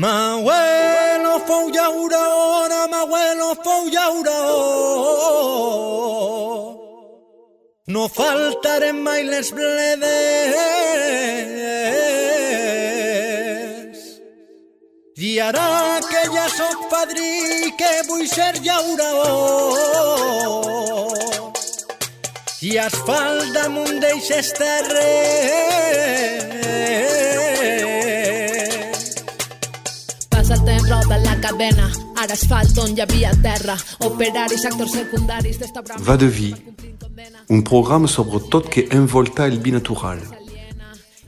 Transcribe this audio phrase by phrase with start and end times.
[0.00, 4.38] Ma abuelo fue un yaura, ma abuelo fue un yaura.
[7.86, 10.00] No faltarán mailes bledes.
[15.16, 19.10] Y hará que ya soy padrí, que voy a ser yaura.
[22.62, 25.60] Y asfalta mundeis esterres.
[30.50, 31.84] Passa el temps, roda la cadena.
[32.18, 33.76] Ara asfalt on hi havia terra.
[34.02, 36.02] Operaris, actors secundaris d'esta brama.
[36.02, 36.56] Va de vie,
[37.48, 40.18] un programme sobre tot que envolta el binatural,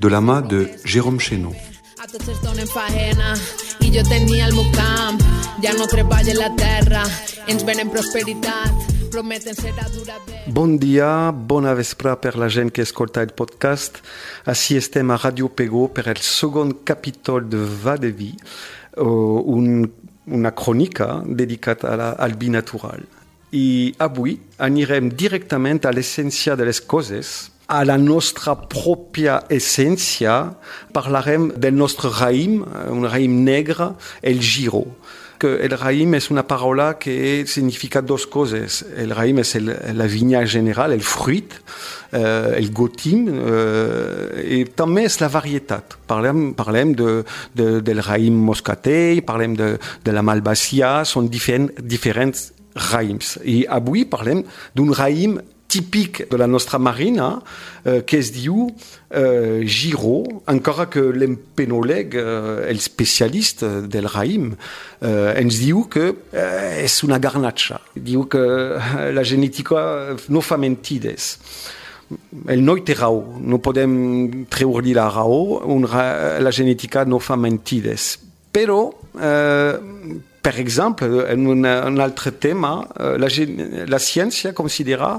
[0.00, 1.54] de la mà de Jérôme Chénaud.
[2.02, 3.36] A tots es donen faena
[3.78, 5.22] i jo tenia el meu camp.
[5.62, 7.06] Ja no treballa la terra,
[7.46, 8.74] ens venen prosperitat,
[9.14, 10.34] prometen serà durador.
[10.50, 14.02] Bon dia, bona vespre per la gent que escolta el podcast.
[14.50, 18.34] Així estem a Radio Pego per el segon capítol de Va de Vie,
[18.96, 19.88] un,
[20.26, 23.04] una crònica dedicat a la, al binatural.
[23.52, 30.52] I avui anirem directament a l'essència de les coses, a la nostra pròpia essència,
[30.92, 32.60] parlarem del nostre raïm,
[32.92, 34.84] un raïm negre, el giro.
[35.40, 38.82] Que el raïm és una paraula que significa dos coses.
[38.94, 41.56] El raïm és el, la vinya general, el fruit,
[42.12, 45.96] eh, el gotim, eh, i també és la varietat.
[46.06, 47.22] Parlem, parlem de,
[47.56, 49.72] de, del raïm moscatell, parlem de,
[50.04, 52.50] de la malvasia, són diferent, diferents
[52.92, 53.38] raïms.
[53.48, 54.44] I avui parlem
[54.76, 55.40] d'un raïm
[55.72, 57.38] típic de la nostra marina
[57.82, 58.68] que es diu
[59.12, 64.52] eh, giro, encara que l'empenòleg, eh, el especialista del raïm,
[65.00, 67.80] eh, ens diu que eh, és una garnatxa.
[67.94, 71.36] Diu que eh, la genètica no fa mentides.
[72.52, 77.38] El noi té raó, no podem treure-li la raó, un ra la genètica no fa
[77.40, 78.16] mentides.
[78.52, 79.76] Però eh,
[80.42, 83.28] per exemple, un, un altre tema, la,
[83.86, 85.14] la ciència considera,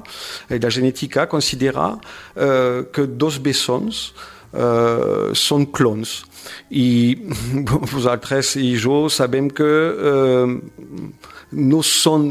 [0.49, 1.93] eh, la genètica considera
[2.35, 4.03] eh, que dos bessons
[4.51, 6.21] eh, són clones.
[6.75, 7.15] I
[7.95, 9.71] vosaltres i jo sabem que
[10.11, 10.57] eh,
[11.71, 12.27] no són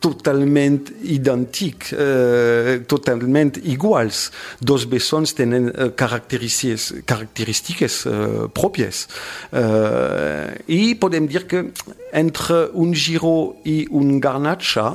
[0.00, 4.30] totalment idèntics, eh, totalment iguals.
[4.60, 9.06] Dos bessons tenen eh, característiques, característiques eh, pròpies.
[9.52, 11.64] Eh, I podem que
[12.12, 14.92] entre un giro i un garnatxa,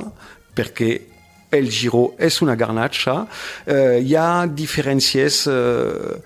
[0.54, 0.92] perquè
[1.54, 3.26] el giro és una garnatxa,
[3.66, 6.18] eh, hi ha diferències eh,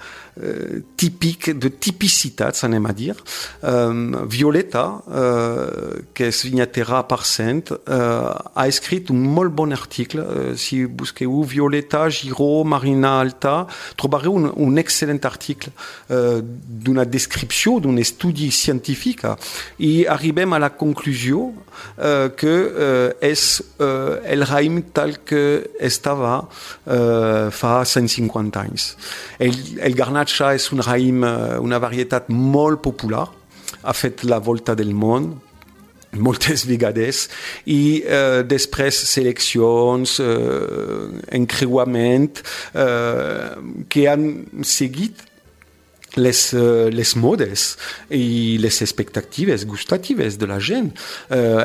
[0.43, 3.15] eh, típic, de tipicitats, anem a dir.
[3.63, 10.25] Um, Violeta, uh, que és vinyatera a Parcent, uh, ha escrit un molt bon article.
[10.57, 13.67] Si busqueu Violeta, Giro, Marina Alta,
[13.99, 15.73] trobareu un, excel·lent article
[16.09, 19.25] d'una descripció, d'un estudi científic,
[19.83, 25.43] i arribem a la conclusió uh, que uh, el raïm tal que
[25.81, 26.41] estava
[27.59, 28.85] fa 150 anys.
[29.43, 31.23] El, el garnat Matcha és un raïm,
[31.65, 33.31] una varietat molt popular,
[33.81, 35.31] ha fet la volta del món
[36.21, 37.23] moltes vegades
[37.65, 42.43] i eh, després seleccions, eh, encreuament
[42.77, 43.57] eh,
[43.89, 44.27] que han
[44.61, 45.25] seguit
[46.21, 47.65] les, uh, les modes
[48.11, 50.91] i les expectatives gustatives de la gent.
[51.31, 51.63] Uh,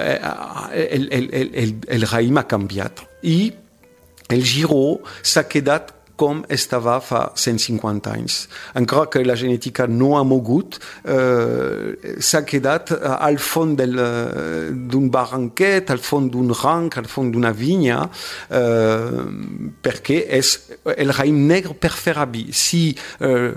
[0.72, 3.38] el, el, el, el, el raïm ha canviat i
[4.29, 8.47] el giro s'ha quedat com estava fa 150 anys.
[8.78, 16.00] Encara que la genètica no ha mogut, eh, s'ha quedat al fons d'un barranquet, al
[16.00, 18.09] fons d'un rang, al fons d'una vinya,
[18.50, 19.23] eh,
[19.81, 20.53] perquè és
[20.97, 22.13] el raïm negre per fer.
[22.53, 23.53] Si eh,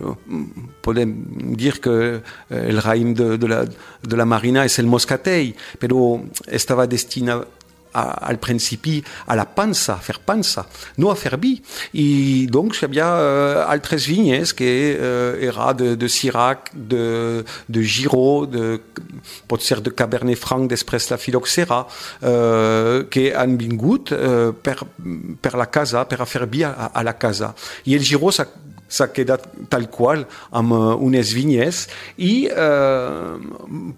[0.81, 1.13] podem
[1.61, 6.17] dir que el raïm de, de, la, de la marina és el moscatell, però
[6.49, 7.66] estava destinat
[7.97, 10.67] al principi a la pansa, fer pansa,
[10.99, 11.55] no a fer vi.
[11.99, 17.83] I doncs hi havia uh, altres vinyes que uh, era de, de Sirac, de, de
[17.83, 18.79] Giro, de,
[19.49, 24.79] pot de Cabernet Franc després la filoxera, uh, que han vingut uh, per,
[25.41, 27.55] per la casa, per a fer vi a, a la casa.
[27.87, 28.47] I el Giro s'ha
[28.89, 31.87] s'ha quedat tal qual amb uh, unes vinyes
[32.23, 33.37] i uh,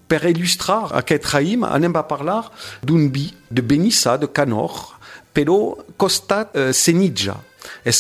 [0.08, 2.42] per il·lustrar aquest raïm anem a parlar
[2.82, 3.08] d'un
[3.50, 4.98] de Benissa, de Canor,
[5.32, 6.72] però costat uh,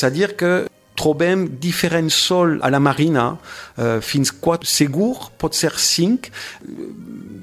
[0.08, 0.52] a dir que
[0.98, 3.30] trobem diferents sols a la marina,
[3.78, 6.32] uh, fins 4 segur, pot ser 5,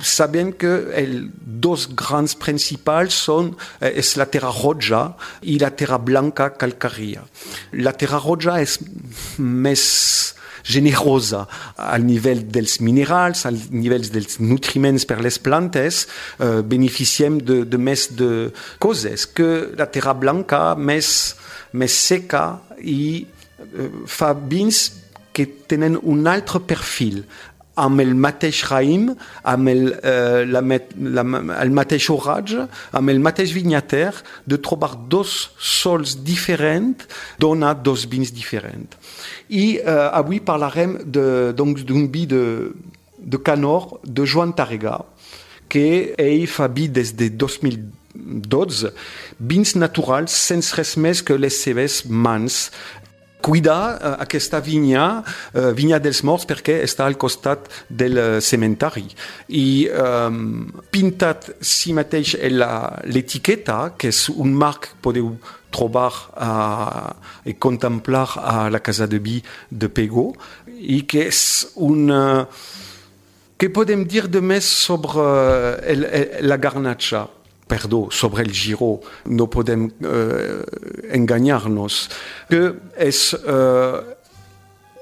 [0.02, 1.30] sabem que els
[1.66, 5.04] dos grans principals són eh, la terra roja
[5.44, 7.26] i la terra blanca calcària.
[7.80, 8.80] La terra roja és
[9.38, 9.86] més
[10.66, 11.46] generosa
[11.78, 16.06] al nivell dels minerals, al nivell dels nutriments per les plantes,
[16.40, 18.50] uh, beneficiem de, de més de
[18.82, 21.36] coses que la terra blanca més,
[21.78, 22.46] més seca
[22.82, 24.88] i uh, fa vins
[25.36, 27.26] que tenen un altre perfil
[27.76, 29.10] amb el mateix raïm,
[29.44, 31.26] amb el, eh, la, la,
[31.62, 32.68] el mateix oratge,
[34.46, 37.06] de trobar dos sols diferents
[37.40, 38.96] dona dos vins diferents.
[39.50, 42.72] I eh, avui parlarem d'un vi de,
[43.20, 45.02] de Canor de Joan Tarrega,
[45.70, 48.94] que ell fa vi des de 2012,
[49.40, 52.70] vins naturals sense res més que les seves mans
[53.46, 59.06] cuidar uh, aquesta vinya, uh, vinya dels morts, perquè està al costat del uh, cementari.
[59.54, 65.36] I um, pintat si mateix l'etiqueta, que és un marc que podeu
[65.76, 66.10] trobar
[66.40, 67.14] uh,
[67.46, 69.38] i contemplar a la casa de vi
[69.70, 70.32] de Pego,
[70.66, 71.46] i que és
[71.76, 72.10] un...
[73.56, 77.24] Que podem dir de més sobre uh, el, el, la garnatxa?
[77.68, 80.62] Perdó, sobre el Giro, no podem uh,
[81.12, 82.10] enganyar-nos,
[82.50, 84.04] que és uh,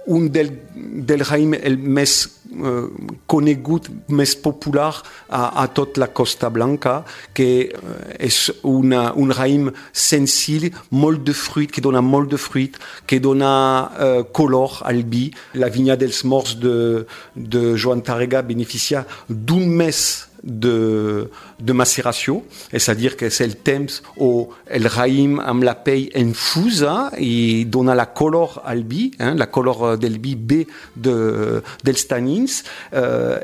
[0.07, 2.15] un del, del raïm el més
[2.56, 2.88] uh,
[3.27, 4.89] conegut, més popular
[5.27, 7.01] a, a tot la Costa Blanca,
[7.36, 12.80] que uh, és una, un raïm senzill, molt de fruit, que dona molt de fruit,
[13.07, 15.30] que dona uh, color al vi.
[15.60, 17.06] La vinya dels morts de,
[17.36, 20.04] de Joan Tarrega beneficia d'un mes
[20.43, 21.29] de,
[21.59, 27.65] de macération, c'est-à-dire que c'est le temps où le raïm am la pell infusa et
[27.65, 32.63] donne la couleur albi, hein, la couleur del bi B de, dels tanins,
[32.93, 33.39] euh,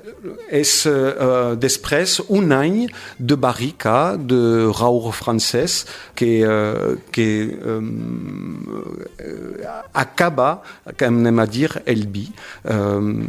[0.51, 2.87] euh, després un any
[3.19, 5.85] de barrica de raur francès
[6.15, 7.81] que, euh, que euh,
[9.93, 10.63] acaba,
[10.97, 12.31] comme anem a dir, el bi.
[12.69, 13.23] Euh,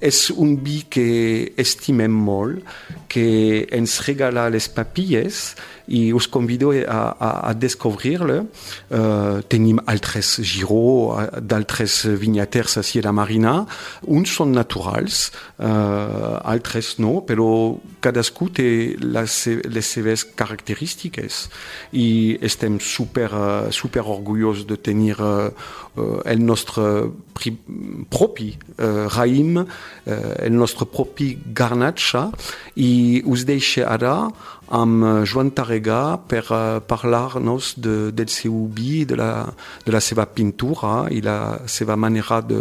[0.00, 2.64] és un vi que estimem molt,
[3.10, 5.50] que ens regala les papilles
[5.90, 8.44] i us convido a, a, a descobrir-le.
[8.88, 13.54] Uh, tenim altres giro d'altres vinyaters a la Marina.
[14.06, 19.34] Uns són naturals, uh, altres no, però cadascú té les,
[19.66, 21.48] les seves característiques
[21.92, 25.50] i estem super, uh, super orgullosos de tenir uh,
[26.24, 27.10] el nostre
[28.14, 29.58] propi uh, raïm,
[30.06, 32.28] el nostre propi garnatxa
[32.80, 34.14] i us deixo ara
[34.70, 39.32] amb Joan Tarrega per uh, parlar-nos de, del seu vi, de la,
[39.84, 42.60] de la seva pintura i la seva manera de,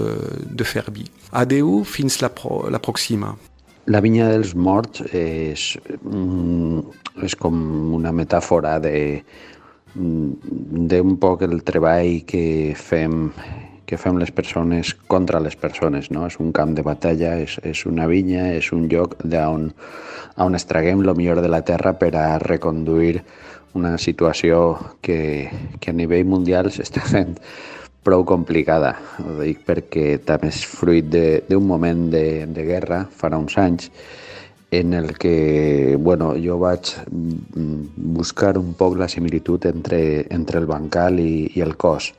[0.50, 1.06] de fer vi.
[1.38, 3.36] Adeu, fins la, pro, la pròxima.
[3.90, 5.72] La vinya dels morts és,
[6.02, 6.82] mm,
[7.26, 7.56] és com
[7.98, 9.22] una metàfora de
[10.00, 13.32] d'un poc el treball que fem
[13.90, 16.28] que fem les persones contra les persones, no?
[16.30, 19.72] És un camp de batalla, és, és una vinya, és un lloc on,
[20.38, 23.24] on extraguem el millor de la terra per a reconduir
[23.74, 25.50] una situació que,
[25.82, 27.34] que a nivell mundial s'està fent
[28.06, 28.94] prou complicada.
[29.26, 33.90] Ho dic perquè també és fruit d'un moment de, de guerra, farà uns anys,
[34.72, 41.18] en el que bueno, jo vaig buscar un poc la similitud entre, entre el bancal
[41.18, 42.14] i, i el cos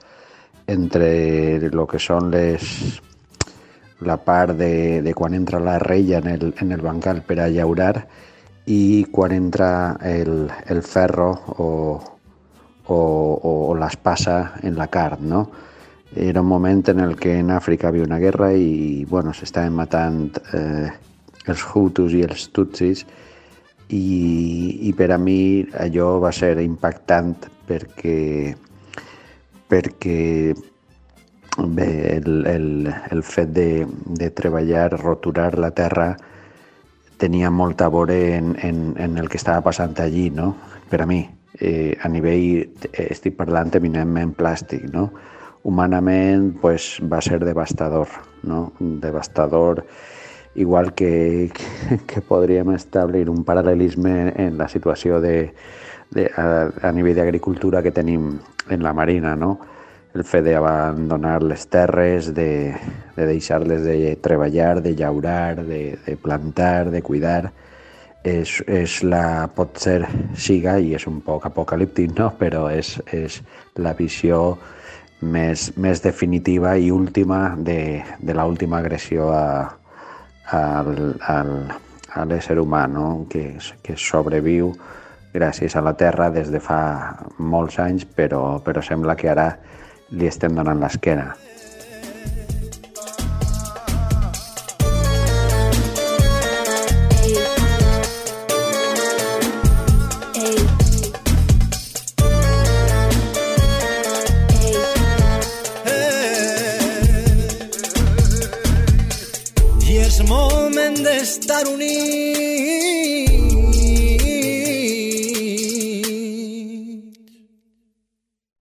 [0.70, 3.00] entre el que són les,
[4.06, 7.48] la part de, de quan entra la reia en el, en el bancal per a
[7.50, 8.06] llaurar
[8.70, 11.68] i quan entra el, el ferro o,
[12.86, 15.42] o, o, o l'espassa en la carn, no?
[16.10, 20.40] Era un moment en el que en Àfrica havia una guerra i bueno, s'estaven matant
[20.54, 20.90] eh,
[21.46, 23.04] els Hutus i els Tutsis
[23.94, 27.36] i, i per a mi allò va ser impactant
[27.68, 28.18] perquè
[29.70, 30.52] perquè
[31.58, 36.16] bé, el, el, el fet de, de treballar, roturar la terra,
[37.20, 40.54] tenia molt a veure en, en, en el que estava passant allí, no?
[40.90, 41.22] per a mi.
[41.60, 42.70] Eh, a nivell,
[43.10, 45.10] estic parlant eminentment plàstic, no?
[45.62, 48.08] humanament pues, va ser devastador,
[48.42, 48.72] no?
[48.80, 49.84] devastador,
[50.54, 51.50] igual que,
[52.08, 55.52] que podríem establir un paral·lelisme en la situació de,
[56.10, 58.32] de, a, a nivell d'agricultura que tenim
[58.68, 59.58] en la Marina, no?
[60.14, 62.74] el fet d'abandonar les terres, de,
[63.14, 67.52] de deixar-les de treballar, de llaurar, de, de plantar, de cuidar,
[68.26, 70.02] és, és la, pot ser,
[70.34, 72.32] siga, i és un poc apocalíptic, no?
[72.40, 73.38] però és, és
[73.78, 74.58] la visió
[75.22, 79.46] més, més definitiva i última de, de l'última agressió a,
[80.50, 81.36] a, a,
[82.18, 83.28] a l'ésser humà, no?
[83.30, 84.74] que, que sobreviu
[85.34, 86.80] gràcies a la Terra des de fa
[87.38, 89.52] molts anys, però, però sembla que ara
[90.10, 91.30] li estem donant l'esquena.